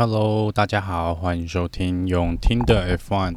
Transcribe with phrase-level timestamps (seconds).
[0.00, 3.34] Hello，大家好，欢迎收听永听的 F1。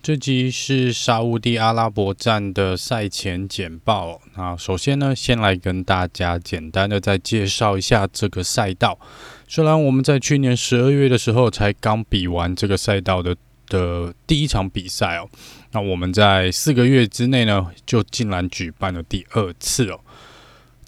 [0.00, 4.18] 这集是沙乌地阿拉伯站的赛前简报。
[4.34, 8.98] 那首先呢，先来跟大家简单的再介绍一下这个赛道。
[9.46, 13.36] 虽然我们在去年十二月的时候才刚比完这个赛道的
[13.66, 15.28] 的第一场比赛哦，
[15.72, 20.00] 那我们在四个月之内呢，就竟然举办了第二次哦。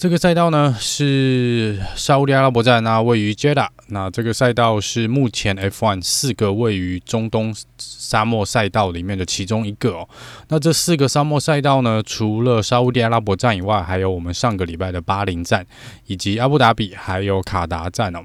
[0.05, 3.68] 这个赛道呢是沙乌地阿拉伯站，那位于 Jeddah。
[3.86, 10.07] 那这个赛道是目前 F1 四个位于中东沙漠赛道里面的其中一个哦。
[10.48, 15.64] 那这四个沙漠赛道呢，除了沙乌地阿拉伯站以外，还有我们上个礼拜的巴林站，
[16.04, 18.21] 以及阿布达比，还有卡达站哦。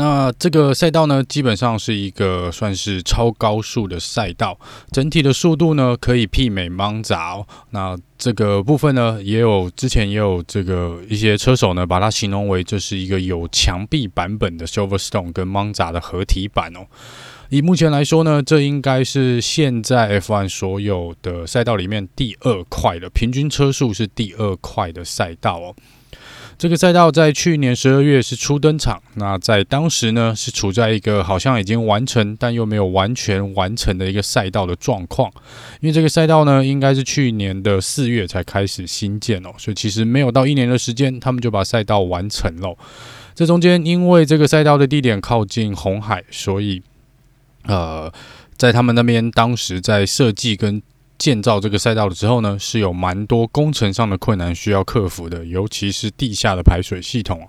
[0.00, 4.58] 那这个赛道呢，基本上是一个算是超高速的赛道，
[4.92, 7.46] 整体的速度呢可以媲美 Monza 哦。
[7.68, 16.86] 那这个部分呢，也有之前也有这个一些车手呢，把它形容为这是一个有墙壁版本的 Silverstone 跟 Monza 的合体版哦。
[17.50, 25.74] 以目前来说呢，这应该是现在 F1 所有的赛道里面第二快的，平均车速是第二快的赛道哦。
[26.60, 35.32] 这个赛道在去年十二月是初登场，那在当时呢是处在一个好像已经完成但又没有完全完成的一个赛道的状况，
[35.80, 42.76] 因为这个赛道呢应该是去年的四月才开始新建哦，所以其实没有到一年的时间，他们就把赛道完成了。
[43.34, 46.82] 这中间因为这个赛道的地点靠近红海，所以
[47.62, 48.12] 呃，
[48.58, 50.82] 在他们那边当时在设计跟
[51.20, 57.46] 建造这个赛道的时候呢，是有蛮多工程上的困难需要克服的，尤其是地下的排水系统。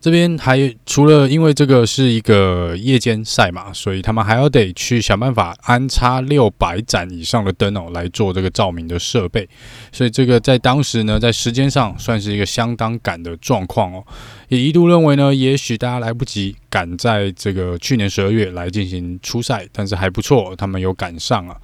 [0.00, 9.46] 这边还除了因为这个是一个夜间赛嘛，所以他们还要得去想办法安插六百盏以上的灯哦，来做这个照明的设备。
[9.92, 14.04] 所以这个在当时呢，在时间上算是一个相当赶的状况哦。
[14.48, 21.56] 也一度认为呢，也许大家来不及赶在这个去年十二月来进行初赛，但是还不错，他们有赶上啊。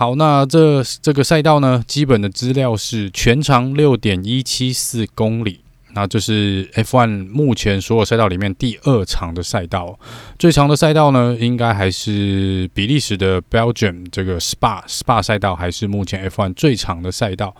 [0.00, 5.60] 好，那这这个赛道呢，基本的资料是全长六点一七四公里，
[5.92, 10.00] 那这是 F1 目前所有赛道里面第二长的赛道。
[10.38, 17.54] 最长的赛道呢，应该还是比利时的 Belgium 这个 Spa Spa 赛道，还是目前 F1 最长的赛道。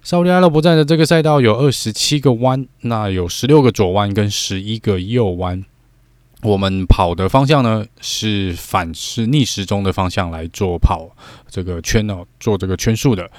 [0.00, 5.62] 沙乌地阿拉伯站的这个赛道有二十七个弯，那有十六个左弯跟十一个右弯。
[6.42, 11.08] 我们跑的方向呢，是反是逆时钟的方向来做跑
[11.48, 13.30] 这个圈哦，做这个圈数的。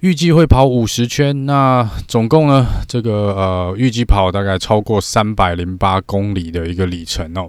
[0.00, 7.48] 预计会跑五十圈，那总共呢，这个呃预计跑大概超过三百零八公里的一个里程哦。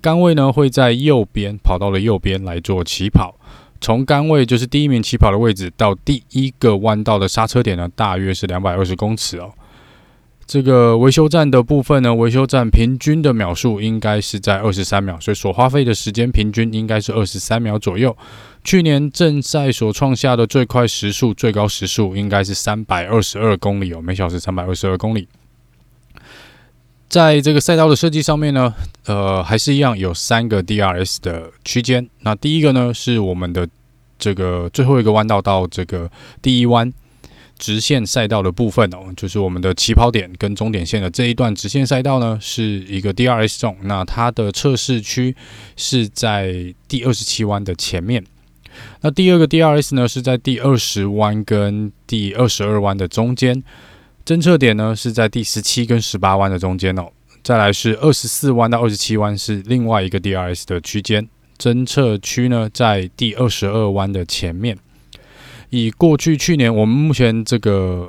[0.00, 3.34] 杆位呢会在右边跑到了右边来做起跑，
[3.80, 9.52] 从杆位就是第一名起跑的位置到第一个弯道的刹车点呢，大约是两百二十公尺哦。
[10.46, 18.16] 这个维修站的部分呢，维修站平均的秒数应该是在二十三秒，所以所花费的时间平均应该是二十三秒左右。
[18.62, 25.26] 去年正赛所创下的最快时速，最高时速应该是三百二十二公里哦，每小时三百二十二公里。
[27.08, 28.74] 在这个赛道的设计上面呢，
[29.06, 32.08] 呃，还是一样有三个 DRS 的区间。
[32.20, 33.68] 那第一个呢，是我们的
[34.18, 36.10] 这个最后一个弯道到这个
[36.42, 36.92] 第一弯。
[37.58, 43.76] 直线赛道的部分哦，就是我们的起跑点跟终点线的这一段直线赛道呢，是一个 DRS zone。
[43.82, 45.34] 那它的测试区
[45.76, 48.24] 是在第二十七弯的前面。
[49.02, 53.62] 那第二个 DRS 呢，是在第二十弯跟第二十二弯的中间。
[54.26, 57.08] 侦测点呢，是在第十七跟十八弯的中间哦。
[57.42, 61.28] 再来是二十四弯到二十七弯是另外一个 DRS 的区间。
[61.56, 64.76] 侦测区呢，在第二十二弯的前面。
[65.74, 68.08] 以过去去年我们目前这个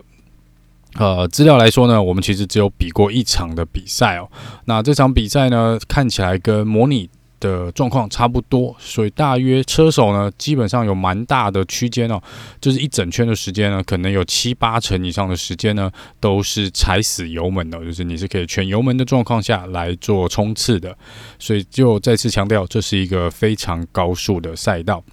[0.94, 4.30] 呃资料来说呢，我们其实只有比过一场的比赛哦。
[4.66, 7.10] 那这场比赛呢，看起来跟模拟
[7.40, 12.22] 的状况差不多，所以大约车手呢基本上有蛮大的区间哦，
[12.62, 20.96] 就是一整圈的时间呢，可能有七八成以上的时间呢都是踩死油门的，就是你是可以全油门的状况下来做冲刺的。
[21.40, 25.04] 所以就再次强调，这是一个非常高速的赛道。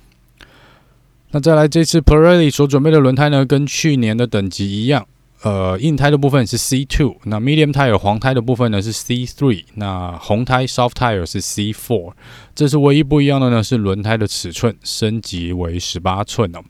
[1.34, 5.06] 那再来，这次 Pirelli 所准备的轮胎呢，跟去年的等级一样，
[5.42, 12.12] 呃，硬胎的部分是 C2，那 Medium tire 黄胎的部分呢是 C3，那红胎 Soft tire 是 C4，
[12.54, 16.60] 这是唯一不一样的呢，是轮胎的尺寸升级为十八寸哦。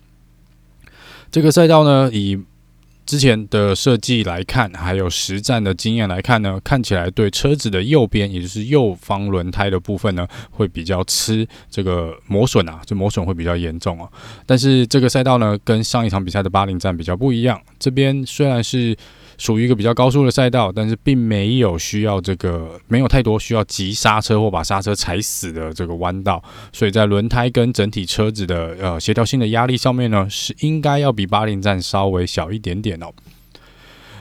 [1.32, 2.38] 这个赛道呢，以
[3.12, 14.10] 之前的设计来看，还有实战的经验来看呢，看起来对车子的右边，也就是右方轮胎的部分呢，会比较吃这个磨损啊，这磨损会比较严重哦。
[14.46, 18.96] 但是这个赛道呢，跟上一场比赛的巴林站比较不一样，这边虽然是
[19.38, 26.42] 属于一个比较高速的赛道，但是并没有需要这个没有太多需要急刹车或把刹车踩死的这个弯道，
[26.72, 33.12] 所以在轮胎跟整体车子的呃协调性的压力上面呢，是应该要比巴林站稍微小一点点哦。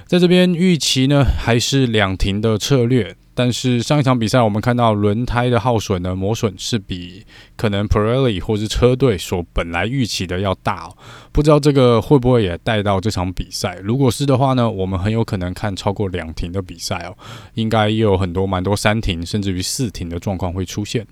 [0.06, 3.16] 在这边预期呢，还是两停的策略。
[3.44, 10.96] 但是上一场比赛，我们看到轮胎的耗损呢，磨损是比可能 Pirelli 或是车队所本来预期的要大哦。
[11.32, 13.80] 不知道这个会不会也带到这场比赛？
[13.84, 17.18] 如果是的话呢，我们很有可能看超过两停的比赛哦。
[17.56, 21.04] 应该也有很多蛮多三停甚至于四停的状况会出现。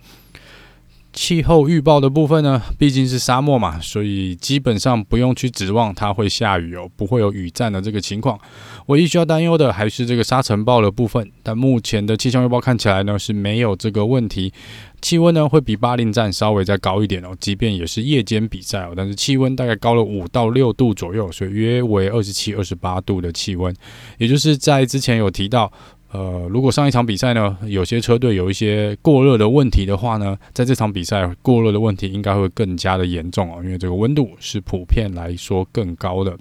[1.12, 8.40] 气候预报的部分呢，毕竟是沙漠嘛，所以基本上不用去指望它会下雨哦，不会有雨战的这个情况。
[8.86, 14.54] 唯一需要担忧的还是这个沙尘暴的部分，但目前的气象预报看起来呢是没有这个问题。
[15.02, 23.76] 气温呢会比巴林站稍微再高一点哦，即便也是夜间比赛哦，但是气温大概高了五到六度左右，所以约为二十七、二十八度的气温，
[24.18, 25.72] 也就是在之前有提到。
[26.12, 36.36] 呃，如果上一场比赛呢，有些车队有一些过热的问题的话呢，在这场比赛过热的问题应该会更加的严重哦，因为这个温度是普遍来说更高的。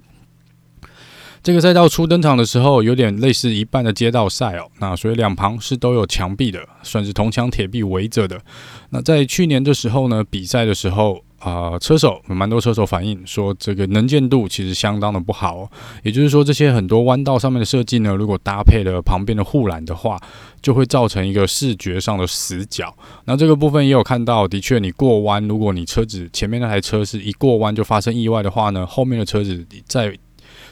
[1.43, 8.41] 这个赛道初登场的时候，有点类似一半的街道赛哦，那所以两旁是都有墙壁的，算是铜墙铁壁围着的。
[8.89, 11.23] 那在去年的时候呢，比赛的时候。
[11.39, 15.69] 啊、车手有蛮多车手反映说，这个能见度其实相当的不好。
[16.03, 20.19] 也就是说，这些很多弯道上面的设计呢，如果搭配了旁边的护栏的话，
[20.61, 22.93] 就会造成一个视觉上的死角。
[23.25, 30.17] 那这个部分也有看到，的确，你过弯，如果你车子前面那台车是一过弯就发生意外的话呢，后面的车子在。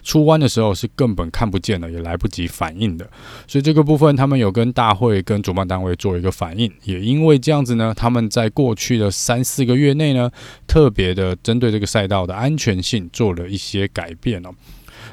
[0.03, 3.09] 出弯的时候是根本看不见的，也来不及反应的，
[3.47, 10.31] 所以这个部分他们有跟大会跟主办单位做一个反应，也因为这样子呢，他们在过去的三四个月内呢，
[10.67, 14.49] 特别的针对这个赛道的安全性做了一些改变哦。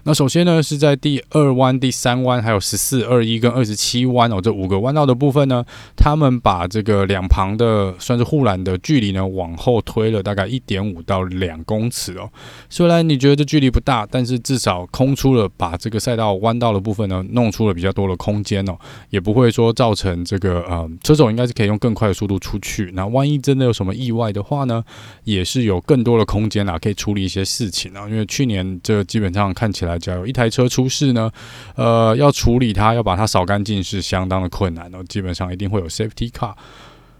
[0.07, 5.65] 那首先呢，是在第二弯、第三弯，还有十四、二一跟二十七弯哦，这五个弯道的部分呢，
[5.97, 12.31] 他们把这个两旁的算是护栏的距离呢，往后推了大概一点五到两公尺哦。
[12.69, 18.77] 虽然你觉得这距离不大，但是至少空出了把这个赛道弯道的部分呢，弄出了比较多的空间哦，
[19.09, 22.91] 也不会说造成这个呃车手应该是可以用更快的速度出去。
[22.93, 24.85] 那万一真的有什么意外的话呢，
[25.25, 28.07] 也是有更多的空间啊，可以处理一些事情啊。
[28.07, 29.94] 因为去年这基本上看起来。
[29.99, 31.31] 假如一台车出事呢，
[31.77, 36.55] 呃，要处理它，要把它扫干净是相当的困难哦，基本上一定会有 safety car。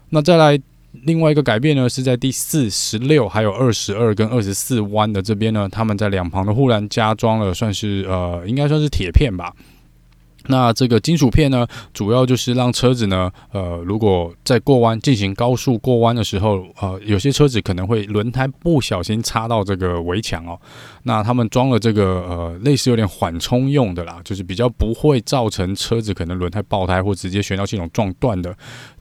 [0.09, 0.59] 那再来
[1.03, 9.53] 另外一个改变呢，是在第四、十六还有二十二跟二十四弯的这边呢，他们在两旁的护栏加装了，算是呃，应该算是铁片吧。
[10.47, 20.59] 那这个金属片呢，主要就是让车子呢，呃，如果在过弯进行高速过弯的时候，呃，有些车子可能会轮胎不小心插到这个围墙哦。
[21.03, 28.55] 那他们装了这个呃，类似有点缓冲用的啦，就是比较不会造成车子可能轮胎爆胎或直接悬吊系统撞断的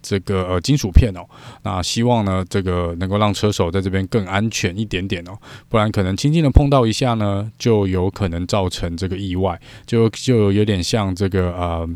[0.05, 1.27] 这个呃金属片哦。
[1.63, 5.33] 那希望呢，这个能够让车手在这边更安全一点点哦，
[5.69, 11.53] 不然可能轻轻的碰到一下呢，就有可能造成这个意外，就就有点像这个。
[11.55, 11.89] 呃，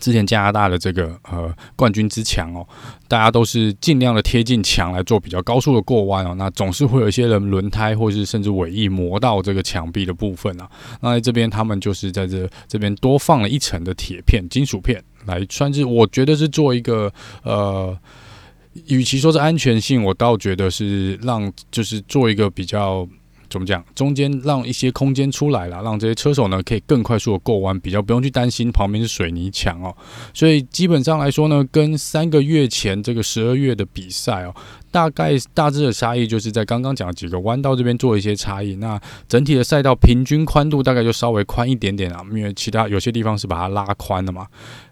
[0.00, 2.66] 之前加拿大的这个呃冠军之墙哦，
[3.06, 10.68] 大家都是尽量的贴近墙来做比较高速的过弯哦，那总是会有一些人轮胎或是甚至尾翼磨到这个墙壁的部分啊。
[11.00, 17.12] 那在这边他们就是在这这边多放了一层的铁片、金属片来算是，我觉得是做一个
[17.42, 17.96] 呃，
[18.86, 23.08] 与其说是安全性，我倒觉得是让就是做一个比较。
[23.50, 23.84] 怎么讲？
[23.94, 29.94] 中间让一些空间出来了，让这些车手呢可以更快速的过弯，比较不用去担心旁边是水泥墙哦。
[30.32, 34.52] 所以基本上来说呢，跟三个月前这个十二月的比赛哦。
[34.94, 38.96] 大概大致的差异就是在刚刚讲的几个弯道这边做一些差异，那
[39.26, 44.46] 整体的赛道平均宽度大概就稍微宽一点点啊，因为其他有些地方是把它拉宽了嘛，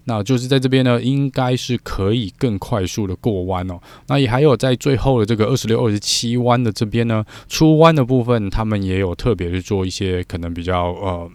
[0.07, 3.79] 那就是在这边呢，应该是可以更快速的过弯哦。
[4.09, 11.31] 那也还有在最后的这个二十六、二十七弯的这边呢，出弯的部分，他们也有特别去做一些可能比较呃，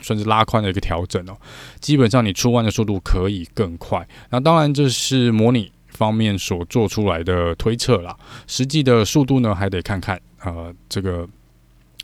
[0.00, 1.36] 算是拉宽的一个调整哦。
[1.80, 5.72] 基本上你出弯的速度可以更快，那当然这是模拟。
[5.92, 11.28] 方面所做出来的推测啦，实际的速度呢，还得看看呃，这个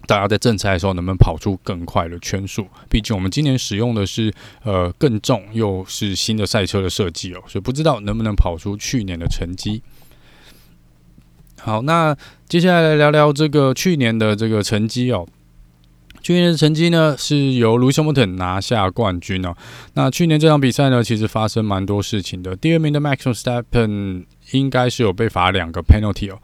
[0.07, 2.67] 大家在正赛的时候能不能跑出更快的圈速。
[2.89, 9.83] 毕竟我们今年使用的是呃更重又是新的赛车的设计哦，所以不知道能不能跑出去年的成绩。
[11.61, 12.17] 好，那
[12.49, 15.27] 接下来来聊聊这个去年的这个成绩哦。
[16.29, 19.57] 去年的成绩呢，是由 Lewis Hamilton 拿下冠军哦。
[19.95, 22.55] 那去年这场比赛呢，其实发生蛮多事情的。
[22.55, 26.39] 第二名的 Max Verstappen 应该是有被罚两个 penalty 哦。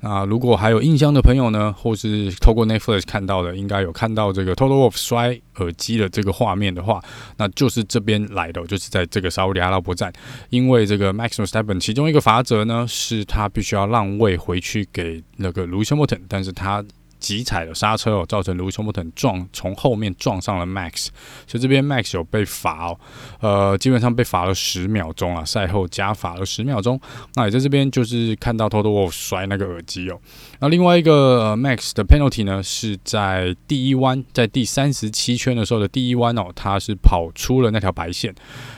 [0.00, 7.02] 那如果还有印象的朋友呢，或是透过 Netflix 看到的，应该有看到这个 Total Wolf 摔耳机的这个画面的话，
[7.38, 10.12] 那就是这边来的，就是在这个沙乌地阿拉伯站，
[10.50, 16.84] 因为这个 Max Verstappen 其中一个罚则呢，是他必须要让位回去给那个 Lewis Hamilton，但是他。
[17.20, 21.08] 急踩了刹车哦，造成 Lewis Hamilton 撞从后面撞上了 Max，
[21.46, 22.98] 所以这边 Max 有被罚哦，
[23.40, 27.00] 呃，基本上被罚了十秒钟啊，赛后加罚了十秒钟。
[27.34, 30.18] 那也在这边就是看到 Toto Wolff 摔那个耳机哦。
[30.58, 38.34] 那另外一个、Max 的 penalty 呢，是在第一弯，在第三十七圈的时候的第一弯哦，他是跑出了那条白线。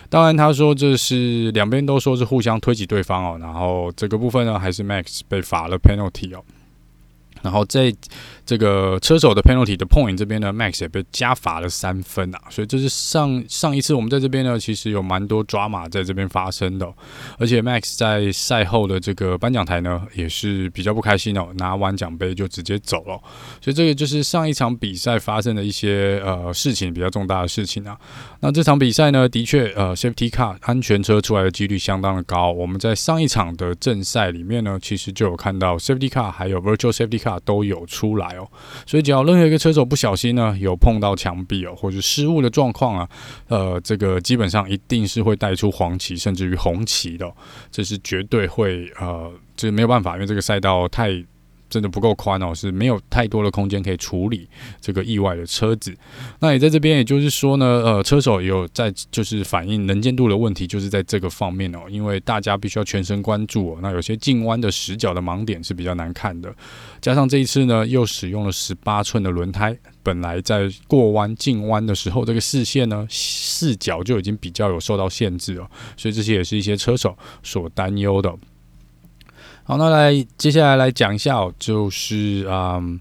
[0.08, 6.44] 当然他说这是两边都说是互相推挤对方哦，然后这个部分呢，还是 Max 被罚了 penalty 哦。
[7.42, 7.94] 然后在
[8.44, 16.86] 这个车手的 penalty 的 point 这边呢，Max 也被加罚了三分啊，所以这是上上一次我们在这边呢，其实有蛮多 drama 在这边发生的，
[17.38, 23.20] 而且 Max 在赛后的这个颁奖台呢，也是比较不开心哦，拿完奖杯就直接走了，
[23.60, 27.98] 所以这个就是上一场比赛发生的一些呃事情，比较重大的事情啊。
[28.40, 37.32] 那这场比赛呢，的确呃 safety car 安全车出来的几率相当的高，我们在上一场的正赛里面呢，其实就有看到 safety car 还有 virtual safety car。
[37.44, 38.31] 都有出来。
[38.36, 38.48] 哦，
[38.86, 43.08] 所以只要任何一个车手不小心呢，有碰到墙壁哦，或者失误的状况啊，
[43.48, 47.32] 呃，这个基本上一定是会带出黄旗，甚至于红旗的，
[47.70, 51.24] 这是绝对会呃，这没有办法，因为这个赛道太。
[51.72, 54.46] 真的不够宽哦，是没有太多的空间可以处理
[54.78, 55.96] 这个意外的车子。
[56.40, 63.78] 那也在这边，也就是说呢，呃，车手有在就是反映能见度的问题，就是在这个方面哦，因为大家必须要全神关注哦。
[63.80, 66.54] 那有些进弯的死角的盲点是比较难看的，
[67.00, 78.30] 加上这一次呢又使用了十八寸的轮胎，本来在过弯进弯的时候，这个视线呢视角就已经比较有受到限制了，所以这些也是一些车手所担忧的。
[79.64, 83.00] 好，那来接下来来讲一下，就是嗯，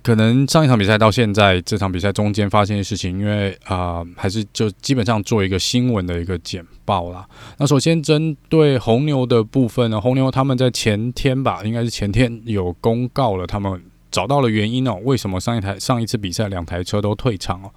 [0.00, 7.26] 可能上一场比赛到现在这场比赛中间发生的事情，因为啊、还是就基本上做一个新闻的一个简报啦。
[7.58, 13.82] 那首先针对红牛的部分呢，红牛他们在前天吧，应该是前天有公告了，他们
[14.12, 17.70] 找到了原因哦，为什么上一台上一次比赛两台车都退场哦？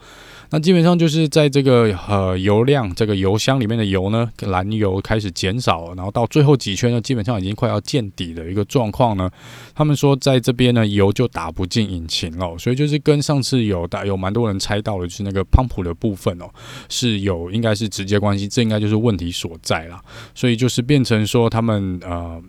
[0.52, 9.32] 那基本上就是在这个呃油量，这个油箱里面的油呢，燃油开始减少了，然后到最后几圈呢，基本上已经快要见底的一个状况呢。
[9.74, 16.46] 他们说在这边呢，油就打不进引擎了，所以就是跟上次有打有蛮多人猜到的，就是那个 pump 的部分哦，
[16.90, 20.02] 是有应该是直接关系，这应该就是问题所在啦。
[20.36, 22.42] 所以就是变成说他们呃。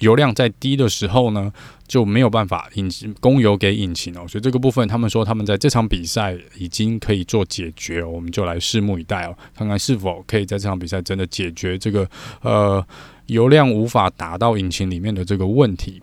[0.00, 1.52] 油量在低的时候呢，
[1.88, 12.08] 就没有办法引擎供油给引擎哦，所以这个部分他们说他们在这场比赛已经可以做解决，我们就来拭目以待哦，看看是否可以在这场比赛真的解决这个
[12.42, 12.86] 呃
[13.26, 16.00] 油量无法达到引擎里面的这个问题。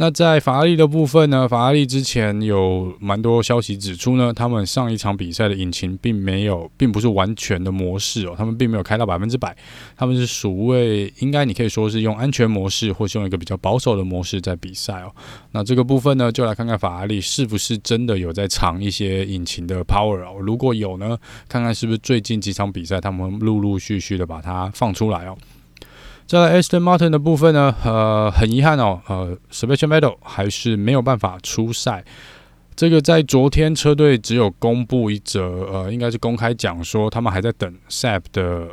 [0.00, 1.48] 那在法拉利的部分呢？
[1.48, 9.56] 法拉利之前有蛮多消息指出呢，他们上一场比赛的引擎并没有，并不是完全的模式哦，他们并没有开到百分之百，
[9.96, 15.12] 他们是属于应该你可以说是用安全模式，或是用一个比较保守的模式在比赛哦。
[15.50, 20.38] 那这个部分呢，就来看看法拉利是不是真的有在藏一些引擎的 power 哦。
[20.40, 25.36] 如果有呢，看看是不是最近几场比赛他们陆陆续续的把它放出来哦。
[26.28, 32.04] 在 Aston Martin 的部分呢，呃，很遗憾哦，呃，Sebastian Vettel 还是没有办法出赛。
[32.76, 35.42] 这个在昨天车队只有公布一则，
[35.72, 38.68] 呃，应该是公开讲说，他们还在等 SAP 的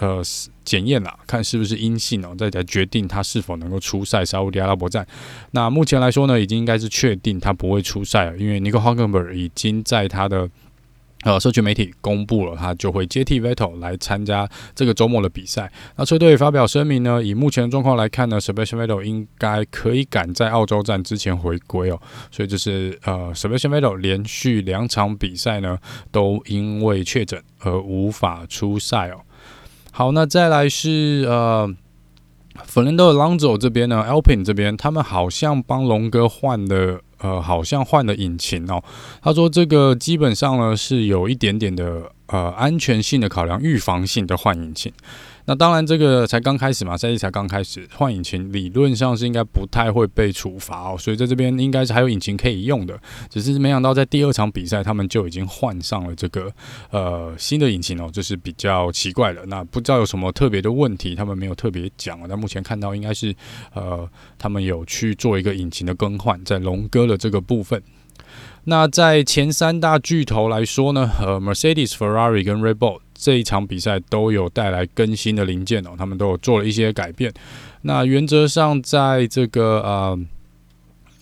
[0.00, 0.20] 呃
[0.64, 5.06] 检验啦，看是不是阴性哦，再来决定他是否能够出赛沙乌地阿拉伯站。
[5.52, 10.50] 那目前来说呢，已经应该是确定他不会出赛了，因为 Nico Hulkenberg 已经在他的。
[11.24, 15.70] 呃，社区媒体公布了，他就会接替 Vettel 来参加这个周末的比赛。
[15.96, 22.00] 那车队发表声明呢，以目前的状况来看呢，Sebastian Vettel 应该可以赶在澳洲站之前回归哦。
[22.30, 25.78] 所以这是呃，Sebastian Vettel 连续两场比赛呢，
[26.12, 29.20] 都因为确诊而无法出赛哦。
[29.90, 31.74] 好，那再来是呃。
[32.64, 38.82] 法兰德·朗佐这边呢，Alpine 这边，他们好像帮龙哥换的，呃，好像换了引擎哦。
[39.22, 44.92] 他说这个基本上呢是有一点点的呃安全性的考量，预防性的换引擎。
[45.48, 53.00] 那当然，这个才刚开始嘛，赛季才刚开始，换引擎理论上是应该不太会被处罚哦，所以在这边应该是还有引擎可以用的，
[53.30, 56.52] 只是没想到在第二场比赛他们就已经换上了这个
[56.90, 59.42] 呃新的引擎哦，这是比较奇怪的。
[59.46, 62.20] 那不知道有什么特别的问题，他们没有特别讲。
[62.28, 63.34] 那目前看到应该是
[63.72, 67.82] 呃他们有去做一个引擎的更换，在龙哥的这个部分。
[68.68, 77.32] 那在前三大巨头来说呢，呃，Mercedes、Ferrari 跟 Red Bull 这一场比赛都有带来更新的零件哦，他们都有做了一些改变。
[77.82, 80.18] 那原则上，在这个呃。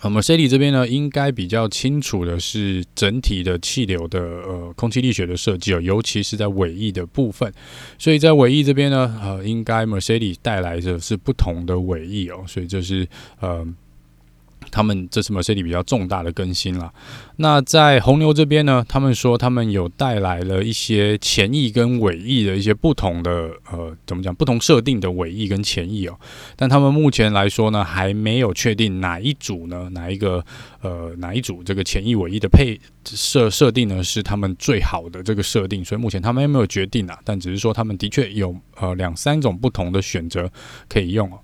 [0.02, 7.52] Mercedes 这边呢，应该比较清楚的是整体的气流的呃空气力学的设计哦，尤其是在尾翼的部分。
[7.98, 13.06] 所以在尾翼这边呢，呃，应该 Mercedes 带来的是不同的尾翼哦，所以这是
[13.40, 13.66] 呃。
[14.70, 16.92] 他们这是 Mercedes 比较重大的更新了。
[17.36, 24.34] 那在红牛这边呢，他们说他们有带来了一些前翼跟尾翼的一些不同的呃，怎么讲？
[24.34, 26.18] 不同设定的尾翼跟前翼哦。
[26.56, 30.44] 但他们目前来说呢，还没有确定哪一组呢，哪一个
[30.80, 35.84] 呃，哪一组这个前翼尾翼的配设设定呢是他们最好的这个设定。
[35.84, 40.50] 所以目前他们还没有决定啊，但只是说他们的确有呃两三种不同的选择
[40.88, 41.38] 可以用哦。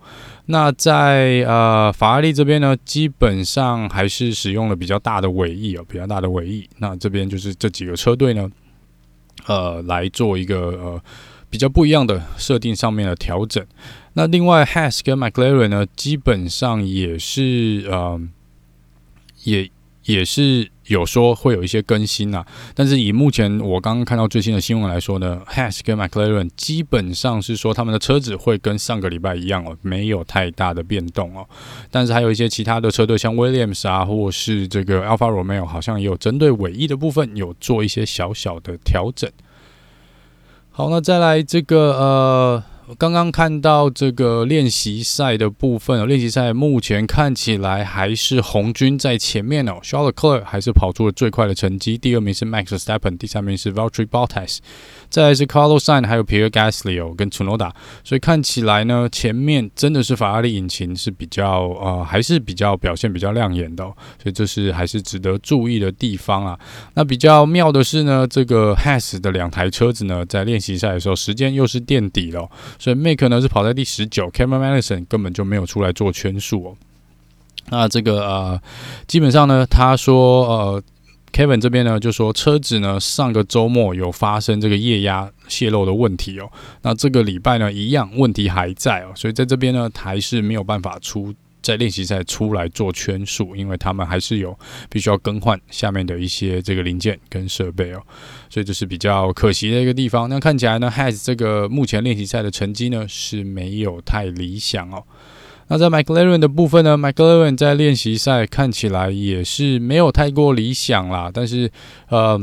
[0.47, 6.69] 那在呃法拉利这边呢，基本上还是使用了比较大的尾翼哦，比较大的尾翼。
[6.79, 8.51] 那这边就是这几个车队呢，
[9.47, 11.03] 呃，来做一个呃
[11.49, 13.65] 比较不一样的设定上面的调整。
[14.15, 18.21] 那另外，Haas 跟 McLaren 呢，基本上也是呃，
[19.45, 19.71] 也
[20.05, 20.71] 也是。
[20.93, 31.49] 有说会有一些更新啊，但是以目前我刚刚看到最新的新闻来说呢，Hash 跟 McLaren 基本上是说他们的车子会跟上个礼拜一样哦，没有太大的变动哦。
[31.91, 39.31] 但是还有一些其他的车队，像 Williams 啊，或是这个 Alfa Romeo，好像也有针对尾翼的部分有做一些小小的调整。
[40.71, 42.63] 好，那再来这个呃。
[42.99, 54.59] 刚刚看到这个练习赛的部分，练习赛目前看起来还是红军在前面哦，Charles Leclerc 还是跑出了最快的成绩，第二名是 Max s t e p p e n 第三名是 Valtr Bottas，
[55.13, 57.71] 再来是 Carlos Sain，还有 Pierre Gasly 哦，跟 Tsunoda，
[58.03, 66.59] 所以看起来呢，前面真的是法拉利引擎是比较呃，还是比较表现比较亮眼的，所以这是还是值得注意的地方啊。
[66.95, 72.49] 那比较妙的是呢，这个 Has 的两台车子呢，在练习赛的时候时间又是垫底了。
[72.79, 76.75] 所以 Mick 呢是跑在第十九，Cameron Magnussen 根本就没有出来做圈数哦。
[77.69, 78.63] 那这个呃，
[79.07, 80.83] 基本上呢，他说呃
[81.33, 86.51] ，Kevin 这边呢就说车子呢上个周末有发生这个液压泄漏的问题哦。
[86.83, 91.35] 那这个礼拜呢一样问题还在哦，所以在这边呢还是没有办法出。
[91.63, 94.59] 在练习赛出来做圈数，因为他们还是有
[94.91, 98.03] 必须要更换下面的一些这个零件跟设备哦，
[98.51, 100.29] 所以这是比较可惜的一个地方。
[100.29, 105.05] 那看起来呢，Haas 这个目前练习赛的成绩呢是没有太理想哦。
[105.73, 111.31] 那在 McLaren 的部分呢，McLaren 在练习赛看起来也是没有太过理想啦。
[111.33, 111.71] 但是
[112.11, 112.39] 呃，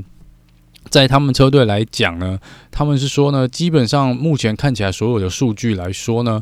[0.89, 2.39] 在他们车队来讲呢，
[2.71, 6.41] 他们是说呢，基本上目前看起来所有的数据来说呢，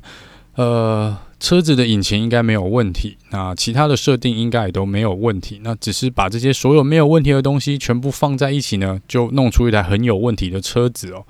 [0.56, 1.18] 呃。
[1.40, 11.24] 车子的引擎应该没有问题，那其他的设定应该也都没有问题，那只是把这些所有没有问题的东西全部放在一起呢，就弄出一台很有问题的车子哦。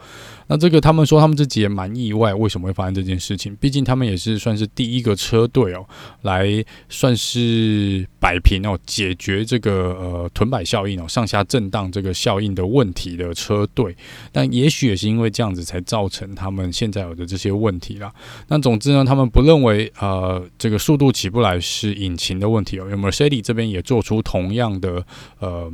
[0.48, 3.56] 那这个他们说他们自己也蛮意外，为什么会发生这件事情？
[3.58, 5.86] 毕竟他们也是算是第一个车队哦，
[6.22, 13.96] 来算是摆平哦，解决这个呃臀摆效应哦，上下震荡这个效应的问题的车队。
[14.32, 18.14] 但也许也是因为这样子，才造成他们现在有的这些问题啦。
[18.48, 25.06] 那总之呢，他们不认为呃这个速度起不来是引擎的问题哦，因为 Mercedes 这边也做出同样的
[25.40, 25.72] 呃。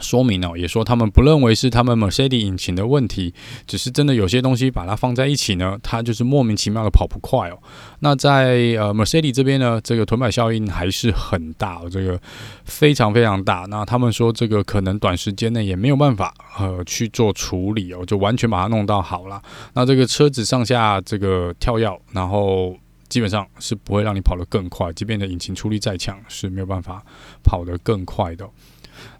[0.00, 3.34] 说明哦，也说他们不认为是他们 Mercedes 引擎的问题，
[3.66, 7.58] 只是真的有些东西把它放在一起呢，它就是莫名其妙的跑不快哦。
[8.00, 12.20] 那在呃 Mercedes 这边呢，这个臀摆效应还是很大，哦这个
[12.64, 13.66] 非常非常大。
[13.68, 19.40] 那他们说这个可能短时间内也没有办法呃去做处理哦，就完全把它弄到好了。
[19.74, 22.76] 那这个车子上下这个跳跃，然后
[23.08, 27.02] 基本上是不会让你跑得更快，即便你的引擎出力再强是没有办法
[27.42, 28.48] 跑得更快的。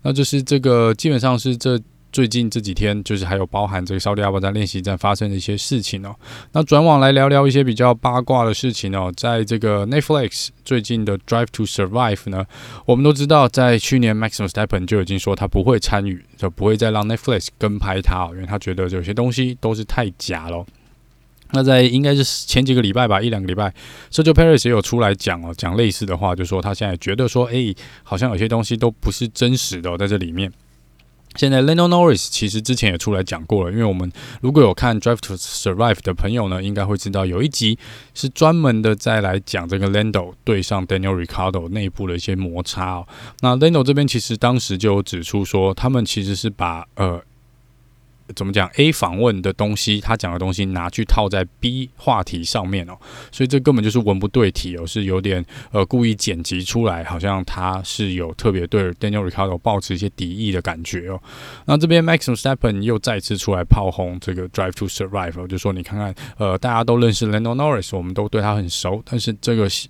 [0.02, 1.80] 那就是这个，基本上是这
[2.12, 6.12] 最近这几天，就是还有包含这个沙特阿拉伯练习站发生的一些事情哦。
[6.52, 9.12] 那转往来聊聊一些比较八卦的事情哦。
[9.16, 12.44] 在这个 Netflix 最近的 Drive to Survive 呢，
[12.84, 20.66] 我们都知道，在去年 Max Verstappen 就已经说他不会参与，就不会再让 Netflix 跟拍他哦，因为他觉得有些东西都是太假了。
[21.52, 23.74] 那在应该是前几个礼拜吧，一两个礼拜
[24.10, 30.52] ，Sergio Perez 也有出来讲哦，讲类似的话，就说他现在觉得说，哎、好像有些东西都不是真实的、在这里面。
[31.36, 34.10] 现在 Lando Norris 其实之前也出来讲过了，因为我们
[34.40, 37.78] 如果有看 Drive to Survive 的朋友呢，应该会知道有一集
[38.14, 43.06] 是专门的再来讲这个 Lando 对上 Daniel Ricciardo 内部的一些摩擦哦。
[43.40, 47.22] 那 Lando 这边其实当时就有指出说，他们其实是把呃。
[48.34, 52.96] 怎么讲？A 访问的东西，他讲的东西拿去套在 B 话题上面哦，
[53.30, 61.20] 所以这根本就是文不对题哦，是有点呃故意剪辑出来，好像他是有特别对 Daniel Ricardo 抱持一些敌意的感觉哦。
[61.66, 69.86] 那这边 Max Verstappen 又再次出来炮轰这个 Drive to Survive，就说你看看，呃，大家都认识 Lando Norris，我们都对他很熟，但是这个 Drive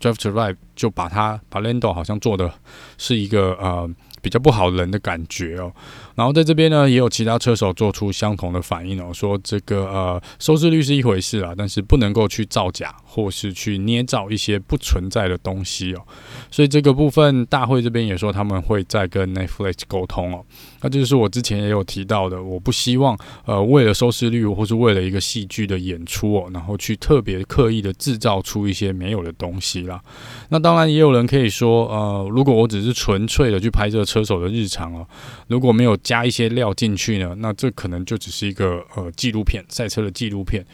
[0.00, 2.52] to Survive 就把他把 Lando 好像做的
[2.98, 3.88] 是一个呃。
[4.22, 5.72] 比较不好人的感觉哦，
[6.16, 16.02] 然后在这边呢，也有其他车手做出相同的反应哦，说这个呃收视率是一回事啊，但是不能够去造假或是去捏造一些不存在的东西哦，
[16.50, 20.44] 所以这个部分大会这边也说他们会再跟 Netflix 沟通哦，
[20.80, 30.00] 那就是我之前也有提到的，我不希望呃为了收视率或是为了一个戏剧的演出哦，然后去特别刻意的制造出一些没有的东西啦。
[30.48, 34.06] 那当然也有人可以说，呃，如果我只是纯粹的去拍这个。
[34.06, 35.04] 车手的日常哦，
[35.48, 40.64] 如果没有加一些料进去呢，那这可能就只是一个呃纪录片，赛车的纪录片，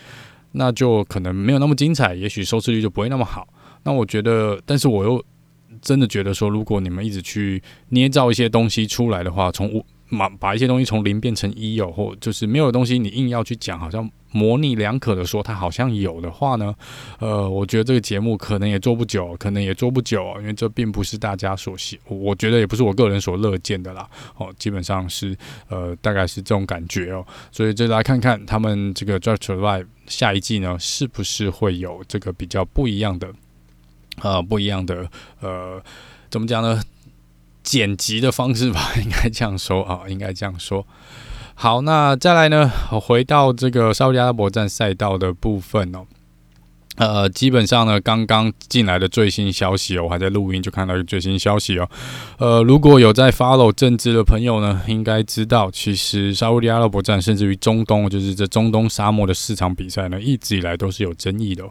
[0.53, 3.49] 那就可能没有那么精彩，也许收视率就不会那么好。
[3.85, 5.25] 那我觉得，但是我又
[5.81, 14.09] 真的觉得说，如果你们一直去捏造一些东西出来的话，从五把把一些东西从零变成一有，或就是没有东西，你硬要去讲，好像。
[14.33, 16.75] 模棱两可的说，他好像有的话呢，
[17.19, 24.09] 呃，我觉得这个节目可能也做不久，可能也做不久，因为这并不是大家所喜，我觉得也不是我个人所乐见的啦。
[24.37, 25.37] 哦，基本上是
[25.69, 27.25] 呃，大概是这种感觉哦。
[27.51, 33.29] 所以就来看看他们这个《DRIVE TO DRIVE》下一季呢，是不是会有这个比较不一样的，
[34.23, 35.09] 呃，不一样的，
[35.41, 35.83] 呃，
[36.31, 36.83] 怎么讲呢？
[37.63, 40.85] 剪辑的方式吧，应该这样说啊，应该这样说。
[41.55, 42.71] 好，那再来呢？
[43.01, 46.07] 回到这个沙特阿拉伯站赛道的部分哦。
[46.97, 51.89] 呃，基本上呢，刚刚进来的最新消息哦，我还在录音就看到一个最新消息哦。
[52.39, 61.65] 呃，如果有在 follow 政治的朋友呢，应该知道，其实沙乌地阿拉伯站甚至于中东，就是这中东沙漠的四场比赛呢，一直以来都是有争议的，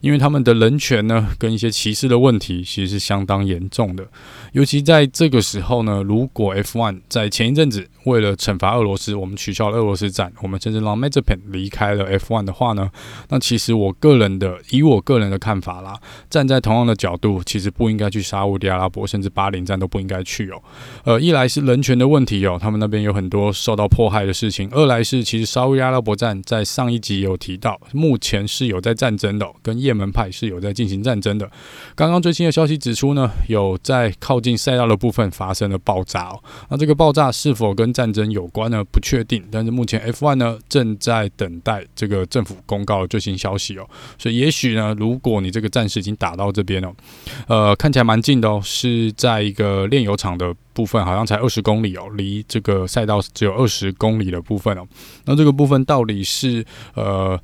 [0.00, 4.06] 因为他们的人权呢，跟一些歧视的问题，其实是相当严重的。
[4.52, 12.90] 尤其在这个时候呢，如果 F1 在前一阵子为了惩罚俄罗斯，我们取消了俄罗斯站，我们甚至让 Mazepin 离开了 F1 的话呢，
[13.28, 14.61] 那其实我个人的。
[14.70, 15.98] 以我个人的看法啦，
[16.30, 20.62] 站在同样的角度，其实不应该去沙乌地阿拉伯，甚至巴林站都不应该去哦。
[21.04, 31.50] 呃，一来是人权的问题哦，他们那边有很多受到迫害的事情；二来是其实沙乌地阿拉伯站在上一集有提到，目前是有在战争的，跟叶门派是有在进行战争的。
[31.94, 36.42] 刚刚最新的消息指出呢，有在靠近赛道的部分发生了爆炸哦。
[36.68, 38.82] 那这个爆炸是否跟战争有关呢？
[38.84, 39.42] 不确定。
[39.50, 44.74] 但是目前 F1 呢正在等待这个政府公告的最新消息哦，所以也许。
[44.74, 44.94] 呢？
[44.98, 46.94] 如果你这个战士已经打到这边了，
[47.48, 54.86] 呃，看起来蛮近的哦，是在一个炼油厂的部分，好像才二十公里哦，离这个赛道只有二十公里的部分哦。
[55.24, 57.40] 那这个部分到底是呃？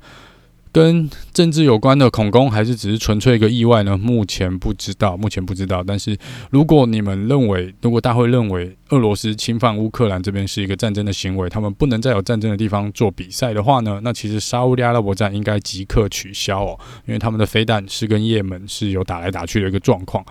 [0.71, 3.97] 跟政治有关的恐攻，还是只是纯粹一个意外呢？
[3.97, 5.83] 目前不知道，目前不知道。
[5.83, 6.15] 但是
[6.51, 20.23] 如果你们认为，如果大会认为俄罗斯侵犯乌克兰这边是一个战争的行为，他们不能再有战争的地方做比赛的话呢，那其实沙乌地阿拉伯站应该即刻取消哦，因为他们的飞弹是跟也门是有打来打去的一个状况。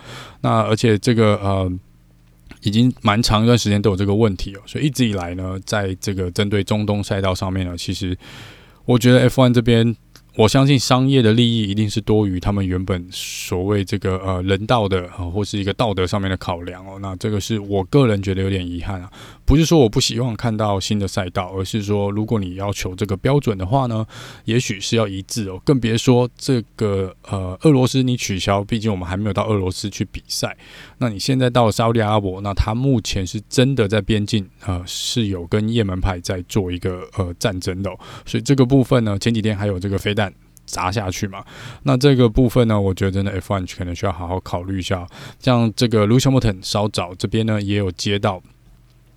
[0.42, 1.68] 那而且这个呃，
[2.62, 8.16] 已经蛮长一段时间都有这个问题哦，所以一直以来呢，在这个针对中东赛道上面呢，其实
[8.85, 9.96] 我觉得 F1 这边。
[10.38, 16.96] 我相信商业的利益一定是多于他们原本所谓这个呃人道的或是一个道德上面的考量哦。
[17.03, 19.11] 那这个是我个人觉得有点遗憾啊。
[19.44, 24.07] 不是说我不希望看到新的赛道，而是说如果你要求这个标准的话呢，
[24.44, 25.61] 也许是要一致哦。
[25.64, 30.57] 更别说这个呃俄罗斯你取消，毕竟我们还没有到俄罗斯去比赛。
[30.98, 37.90] 那你现在到沙乌地阿拉伯，那他目前是真的在边境呃是有跟也门派在做一个呃战争的。
[38.26, 40.32] 所以这个部分呢，前几天还有这个飞弹。
[40.70, 41.42] 砸下去嘛？
[41.84, 45.08] 那这个部分呢，我觉得真的 F1 可能需要好好考虑一下。
[45.40, 48.42] 像这个 Lewis Hamilton 稍早这边呢，也有接到，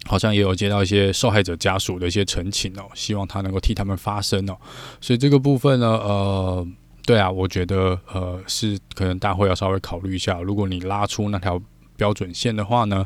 [0.05, 4.55] 好像也有接到一些受害者家属的一些陈情哦，希望他能够替他们发声哦。
[5.01, 6.65] 所以这个部分呢，呃，
[7.05, 10.41] 对啊，我觉得呃是可能大会要稍微考虑一下。
[10.41, 11.61] 如果你拉出那条
[11.95, 13.05] 标准线的话呢，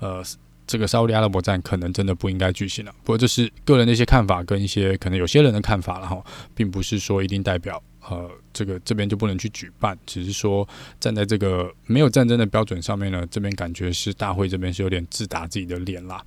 [0.00, 0.22] 呃。
[0.68, 6.20] 这个沙乌地阿拉伯站可能真的不应该举行了，不过这是个人的一些看法跟一些可能有些人的看法了哈，
[6.56, 16.20] 并不是说一定代表呃这个这边就不能去举办，只是说站在这个没有战争的标准上面呢，这边感觉是大会这边是有点自打自己的脸啦。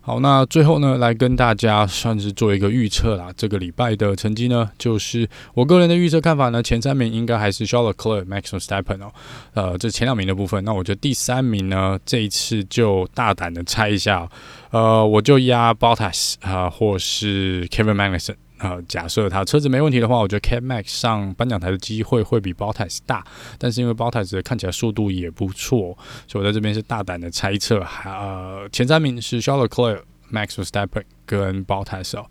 [0.00, 3.28] 好，那最后呢，来跟大家算是做一个预测啦。
[3.36, 9.12] 这个礼拜的成绩呢，就是我个人的预测看法呢，前三名应该还是 s h a r l o t t e c l e r、Max Verstappen 哦。
[9.54, 14.28] 呃，这前两名的部分，那我觉得第三名呢，这一次就大胆的猜一下，
[14.70, 18.78] 呃，我就压 Bottas 啊，或是 Kevin Magnussen 啊。
[18.88, 23.24] 假设他车子没问题的话，我觉得 K Max 上颁奖台的机会会比 Bottas 大。
[23.58, 25.96] 但是因为 Bottas 看起来速度也不错，
[26.28, 30.78] 所以我在这边是大胆的猜测，呃，前三名是 s h a r l e c l e r e、Max v e s t
[30.78, 32.26] e p p e n 跟 Bottas 哦。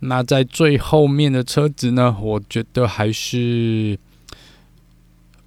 [0.00, 3.98] 那在最后面的车子呢，我觉得还是。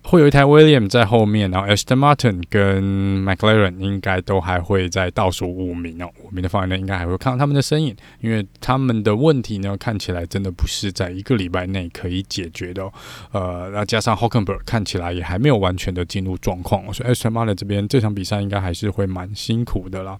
[0.07, 12.87] 会有一台 William 在后面，然后 Aston Martin 跟 McLaren 应该都还会在倒数五名哦，五名的范围内应该还会看到他们的身影，因为他们的问题呢，看起来真的不是在一个礼拜内可以解决的。
[13.31, 20.19] 呃，那加上 Hulkenberg 看起来也还没有完全的进入状况，所以 Aston Martin 这边这场比赛应该还是会蛮辛苦的啦。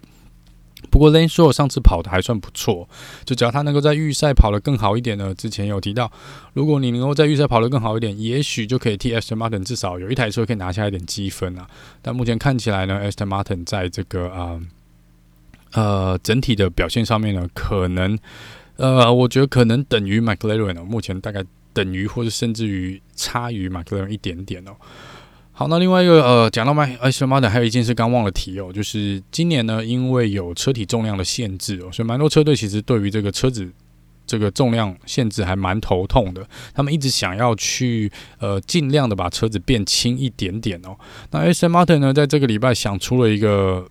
[0.90, 2.88] 不过 Lance Stroll 上次跑的还算不错，
[3.24, 5.34] 就只要他能够在预赛跑得更好一点呢。
[5.34, 6.10] 之前有提到，
[6.52, 11.66] 如果你能够在预赛跑得更好一点，也许就可以替 Aston Martin 至少有一台车可以拿下一点积分啊。
[12.02, 14.60] 但目前看起来呢，Aston Martin 在这个啊
[15.72, 18.18] 呃，整体的表现上面呢，可能
[18.76, 24.72] 呃我觉得可能等于 McLaren 哦，目前大概等于或者甚至于差于 McLaren 一点点哦。
[25.58, 33.66] 好，那另外一个呃，讲到迈，Aston Martin 还有一件事刚忘了提哦，就是今年呢，因为有车体重量的限制哦，所以蛮多车队其实对于这个车子
[34.26, 36.46] 这个重量限制还蛮头痛的。
[36.74, 40.94] 他们一直想要去呃尽量的把车子变轻一点点哦。
[41.30, 43.88] 那 Aston Martin 呢，在这个礼拜想出了一个。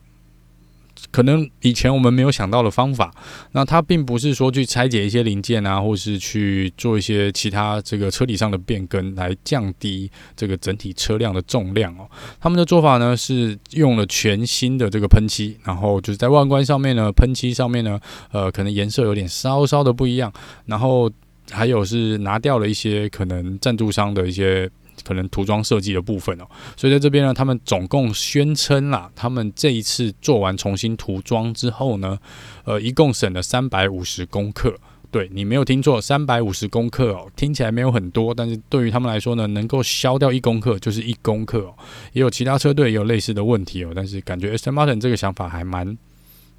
[1.11, 3.13] 可能以前我们没有想到的方法，
[3.51, 12.09] 那它并不是说去拆解一些零件啊，或是去做一些其他这个车体上的变更来降低这个整体车辆的重量哦。
[12.39, 17.99] 他们的做法呢是用了全新的这个喷漆，然后就是在外观上面呢，喷漆上面呢，
[18.31, 20.31] 呃，可能颜色有点稍稍的不一样，
[20.65, 21.11] 然后
[21.51, 24.69] 还有是拿掉了一些可能赞助商的一些。
[25.03, 26.45] 可能涂装设计的部分哦，
[26.77, 32.17] 所以在这边呢，他们总共宣称啦，他们这一次做完重新涂装之后呢，
[32.63, 34.77] 呃，一共省了三百五十公克。
[35.11, 41.73] 对，你没有听错，三百五十公克哦，听起来没有很多，但是对于他们来说呢，能够消掉一公克就是一公克哦。
[42.11, 45.97] 也有其他车队也有类似的问题哦，但是感觉 Aston Martin 这个想法还蛮，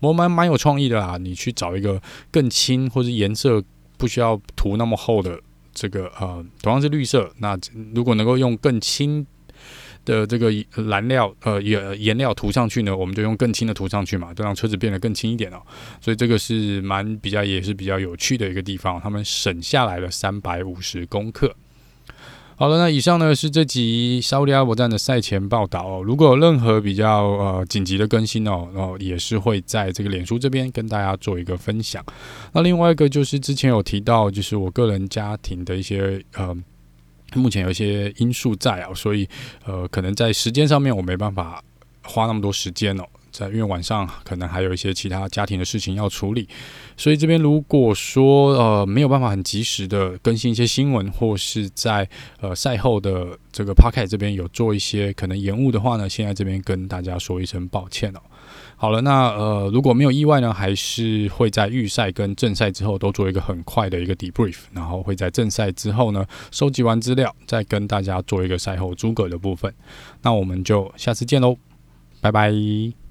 [0.00, 1.18] 我蛮蛮有创意的啦。
[1.18, 3.62] 你去找一个更轻或者颜色
[3.98, 5.38] 不需要涂那么厚的。
[5.76, 7.56] 这个呃，同样是绿色，那
[7.94, 9.24] 如果能够用更轻
[10.06, 10.50] 的这个
[10.84, 15.60] 蓝料呃颜颜料涂上去呢，我们就用更轻的涂上去嘛，就让车子变得更轻一点哦。
[16.00, 21.54] 所以这个是蛮比较也是比较有趣的一个地方，他们省下来了三百五十公克。
[22.58, 26.02] 好了，那以上呢是这集沙乌地阿拉伯站的赛前报道哦。
[26.02, 32.02] 如果有任何比较呃紧急的更新哦，然后也是会在这个脸书这边跟大家做一个分享。
[32.54, 36.56] 那另外一个就是之前有提到，就是我个人家庭的一些呃，
[37.34, 39.28] 目前有一些因素在啊，所以
[39.66, 41.62] 呃可能在时间上面我没办法
[42.04, 43.04] 花那么多时间哦。
[43.38, 46.48] 在因为晚上可能还有一些其他家庭的事情要处理，
[46.96, 52.08] 所以这边如果说呃没有办法很及时的更新一些新闻，或是在
[52.40, 58.20] 呃赛后的这个 p o c k e t 这边有做一些可能延误的话呢，现在这边跟大家说一声抱歉哦。
[58.78, 69.72] 好了，那呃如果没有意外呢，还是会在预赛跟正赛之后都做一个很快的一个 debrief，然后会在正赛之后呢收集完资料，再跟大家做一个赛后诸葛的部分。
[70.22, 71.56] 那我们就下次见喽，
[72.20, 73.05] 拜拜。